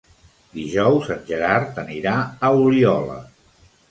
[0.59, 3.21] Dijous en Gerard anirà a Oliola.